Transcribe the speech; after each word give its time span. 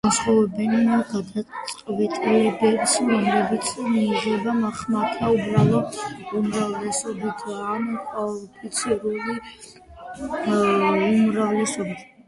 განასხვავებენ 0.05 0.71
გადაწყვეტილებებს, 1.09 2.95
რომლებიც 3.09 3.69
მიიღება 3.89 4.71
ხმათა 4.79 5.29
უბრალო 5.35 5.83
უმრავლესობით 6.41 7.45
ან 7.67 7.87
კვალიფიციური 8.09 9.39
უმრავლესობით. 10.33 12.07